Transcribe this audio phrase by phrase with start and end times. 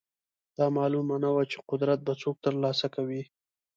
[0.57, 3.23] دا معلومه نه وه چې قدرت به څوک ترلاسه کوي.